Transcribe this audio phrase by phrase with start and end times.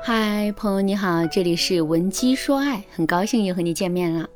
[0.00, 4.28] 嗨，朋友你好，这里是文姬说爱，很高兴又和你见面了。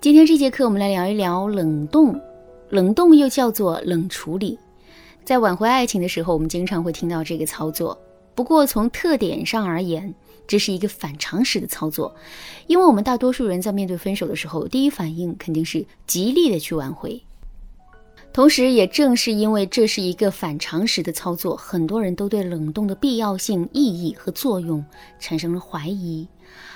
[0.00, 2.20] 今天这节课我们来聊一聊冷冻，
[2.70, 4.58] 冷冻又叫做冷处理。
[5.24, 7.96] 在挽回爱情的时候，我们经常会听到这个操作。
[8.34, 10.12] 不过从特点上而言，
[10.46, 12.14] 这是一个反常识的操作，
[12.66, 17.22] 因为我们大多数人在面对分手的时候，第一反应肯定是极力的去挽回。
[18.34, 24.84] 同时，也正是因为这是一个反常识的操作，很多人都对冷冻的必要性、意义和作用
[25.20, 26.26] 产生了怀疑。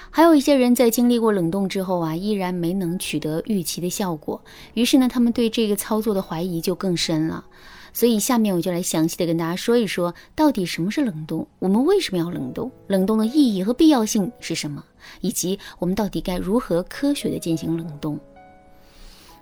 [0.08, 4.40] 还有一些人在经历过冷冻之后啊，依然没能取得预期的效果，
[4.74, 7.44] 于是呢，他们对这个操作的怀疑就更深了。
[7.92, 14.84] 所以，下面我就来详细的跟大家说一说，到底什么是冷冻，我们为什么要冷冻，冷冻的意义和必要性是什么，
[15.22, 18.16] 以及我们到底该如何科学的进行冷冻。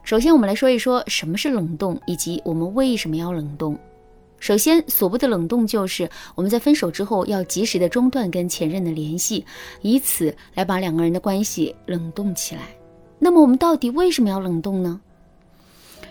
[0.07, 3.77] 首先，我们来说一说什么是冷冻，以及我们为什么要冷冻。
[4.39, 9.45] 首先，所谓的冷冻，就是我们在分手之后要及时的中断跟前任的联系，
[9.83, 12.61] 以此来把两个人的关系冷冻起来。
[13.19, 15.01] 那么，我们到底为什么要冷冻呢？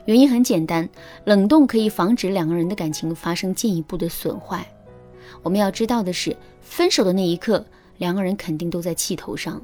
[0.04, 0.90] 原因很简单，
[1.24, 4.70] 冷冻可以防止两个人的感情发生进一步的损坏。
[5.42, 7.66] 我们要知道的是，分手的那一刻，
[8.00, 9.62] 两个人肯定都在气头上。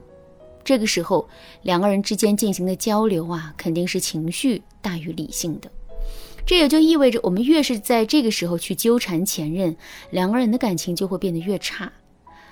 [0.63, 1.27] 这个时候，
[1.63, 5.69] 两个人之间进行的交流啊，肯定是情绪大于理性的。
[6.45, 9.75] 这也就意味着，我们越是在这个时候去纠缠前任，
[10.09, 11.91] 两个人的感情就会变得越差。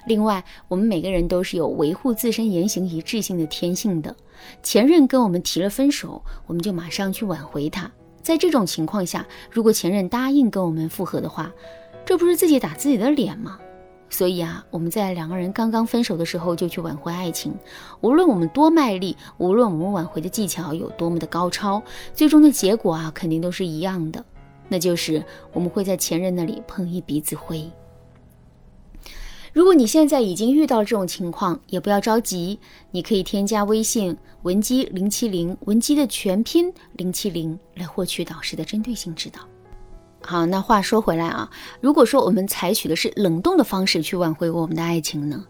[0.05, 4.15] 另外，我们每个人都是有维护自身言行一致性的天性的。
[4.63, 7.91] 前任跟我们提了分手，我们就马上去挽回他。
[8.21, 11.52] 在这种情况下，如果前任答应跟我们复合的话，
[12.05, 13.59] 这不是自己打自己的脸吗？
[14.09, 17.53] 所以啊，我们在两个人刚刚分手的时候就去挽回爱情，
[18.02, 21.81] 无论我们多卖力，无论我们挽回的技巧有多么的高超，
[22.13, 24.25] 最终的结果啊，肯定都是一样的，
[24.67, 27.69] 那就是我们会在前任那里碰一鼻子灰。
[29.52, 32.59] 如果你现在已经遇到这种情况，也不要着急，
[32.91, 39.41] 你可以添加微信文姬零七零，文姬的全拼零七零，来获取导师的针对性指导。
[40.29, 41.49] 好，那话说回来啊，
[41.81, 45.43] 如果说我们采取的是冷冻的方式去挽回我们的爱情呢，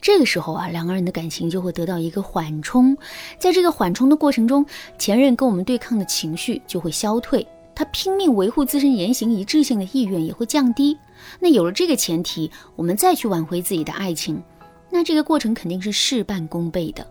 [0.00, 2.96] 这个时候啊，两个人的感情就会得到一个缓冲，
[3.38, 4.66] 在这个缓冲的过程中，
[4.98, 7.46] 前任跟我们对抗的情绪就会消退，
[7.76, 10.98] 他拼命维护自身言行一致性的意愿也会降低。
[11.38, 14.42] 那有了这个前提，我们再去挽回自己的爱情，
[14.90, 17.06] 那这个过程肯定是事半功倍的。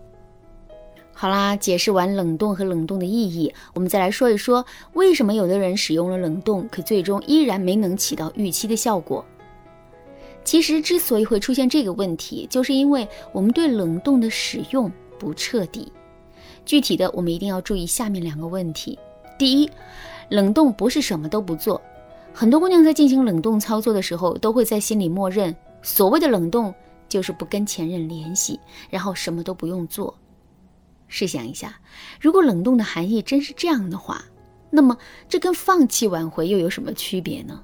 [1.16, 4.64] 好啦，解释完冷冻和冷冻的意义，我们再来说一说
[4.94, 9.24] 为什么有的人使用了冷冻，可最终依然没能起到预期的效果。
[10.42, 15.90] 其实之所以会出现这个问题，就是因为我们对冷冻的使用不彻底。
[16.66, 18.98] 具体的，我们一定要注意下面两个问题：
[19.38, 19.70] 第一，
[20.28, 21.80] 冷冻不是什么都不做。
[22.32, 26.74] 很多姑娘在进行冷冻操作的时候，都会在心里默认，所谓的冷冻
[27.08, 28.58] 就是不跟前任联系，
[28.90, 30.14] 然后什么都不用做。
[31.16, 31.78] 试想一下，
[32.20, 34.24] 如果冷冻的含义真是这样的话，
[34.68, 34.98] 那么
[35.28, 37.62] 这跟放弃挽回又有什么区别呢？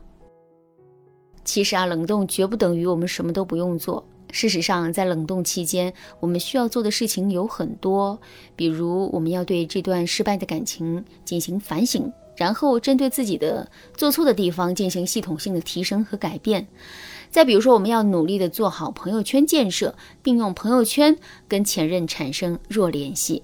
[1.44, 4.06] 其实啊，冷冻绝不等于我们什么都不用做。
[4.30, 8.16] 事实上，在冷冻期间，我们需要做的事情有很多，
[8.54, 12.08] 比如我们要对这段失败的感情进行反省，
[12.40, 16.66] 然后针对自己的做错的地方进行系统性的提升和改变。
[17.28, 21.14] 再比如说，我们要努力的做好朋友圈建设，并用朋友圈
[21.46, 23.42] 跟前任产生弱联系。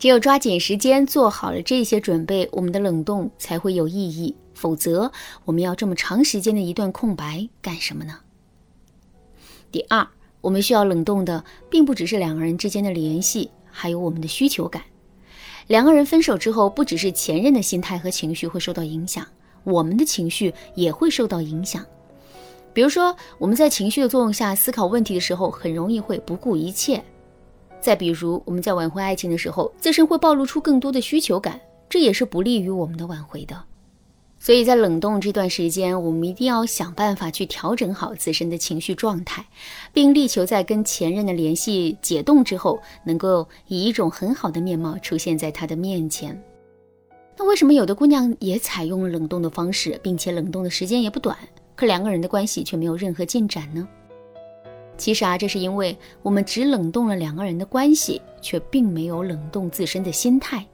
[0.00, 4.34] 只有抓紧时间做好了这些准备，我们的冷冻才会有意义。
[4.52, 5.12] 否则，
[5.44, 8.18] 我们要这么长时间的一段空白干什么呢？
[9.70, 10.04] 第二，
[10.40, 14.82] 我们需要冷冻的，并不只是两个人之间的联系，还有我们的需求感。
[15.70, 19.24] 两个人分手之后，不只是前任的心态和情绪会受到影响，
[19.62, 21.86] 我们的情绪也会受到影响。
[22.72, 26.98] 比如说，我们在情绪的作用下思考问题的时候，很容易会不顾一切；
[27.80, 33.69] 再比如，我们在挽回爱情的时候，自身会暴露出更多的需求感，这也是不利于我们的挽回的。
[34.42, 39.44] 所以在冷冻这段时间，我们一定要想办法去调整好自身的情绪状态，
[39.92, 46.42] 并力求在跟前任的联系解冻之后，能够以一种很好的面貌出现在他的面前。
[47.36, 51.36] 那为什么有的姑娘也采用了冷冻的方式，并且冷冻的时间也不短？
[51.76, 53.86] 可两个人的关系却没有任何进展呢？
[54.96, 60.66] 其实啊，这是因为我们只冷冻了两个人的关系，却并没有冷冻自身的心态。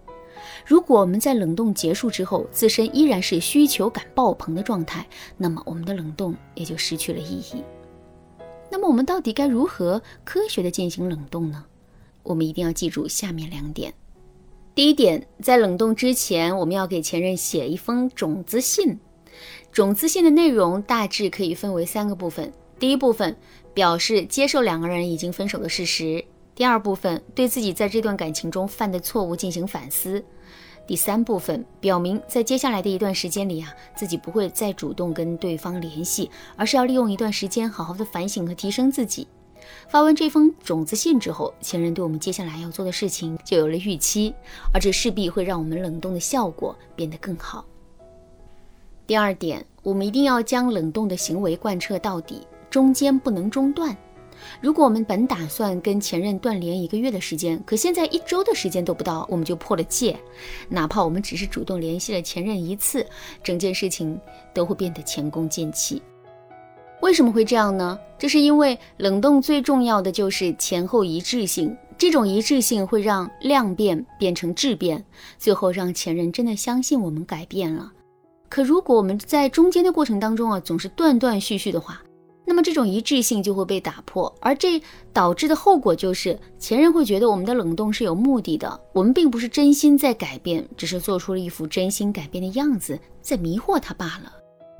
[0.64, 5.06] 如果我们在冷冻结束之后，自身依然是需求感爆棚的状态，
[5.36, 7.62] 那么我们的冷冻也就失去了意义。
[8.70, 11.64] 那么我们到底该如何科学的进行冷冻呢？
[12.22, 13.94] 我们一定要记住下面两点。
[14.74, 18.98] 第一点，在冷冻之前，我们要给前任写一封种子信。
[19.70, 22.52] 种子信的内容大致可以分为三个部分。
[22.78, 23.36] 第一部分
[23.72, 26.24] 表示接受两个人已经分手的事实；
[26.56, 30.23] 第二部分对自己在这段感情中犯的错误进行反思；
[30.87, 39.29] 第三部分表明在接下来的一段时间里啊，自己不会再主动跟对方联系，而是要利用一段时间好好的反省和提升自己。
[39.88, 44.35] 发完这封种子信之后，前任对我们接下来要做的事情就有了预期，
[44.73, 47.67] 而这势必会让我们冷冻的效果变得更好。
[49.06, 53.94] 第二点，我们一定要将冷冻的行为贯彻到底，中间不能中断。
[54.60, 60.18] 如果我们本打算跟前任断联一个月的时间，可现在一周的时间都不到，我们就破了戒，
[60.68, 63.06] 哪怕我们只是主动联系了前任一次，
[63.42, 64.18] 整件事情
[64.54, 66.02] 都会变得前功尽弃。
[67.02, 67.98] 为什么会这样呢？
[68.18, 75.04] 这是因为冷冻最重要的就是前后一致性，这种一致性会让量变变成质变，
[75.38, 77.92] 最后让前任真的相信我们改变了。
[78.48, 82.00] 可如果我们在中间的过程当中啊，总是断断续续的话，
[82.46, 84.81] 那么这种一致性就会被打破，而这
[85.12, 94.32] 导致的后果就是前任会觉得我们的冷冻是有目的的，我们并不是真心在改变，只是做出了一副真心改变的样子，在迷惑他罢了。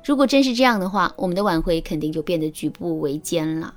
[0.05, 3.73] 如果真是这样的话，我们的挽回肯定就变得举步维艰了。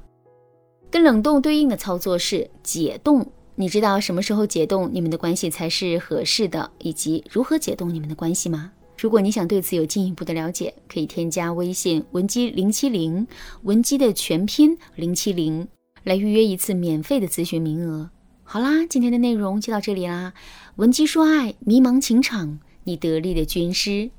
[0.89, 3.27] 跟冷冻对应的操作是解冻。
[3.57, 8.73] 你知道什么时候解冻你们的关系才是合适的，以及如何解冻你们的关系吗？
[9.01, 13.27] 如果你想对此有进一步的了解，可以添加微信文姬零七零，
[13.63, 15.67] 文姬的全拼零七零，
[16.05, 18.11] 来预约一次免费的咨询名额。
[18.43, 20.35] 好啦，今天的内容就到这里啦。
[20.77, 24.11] 文姬说爱，迷茫情场，你得力的军师。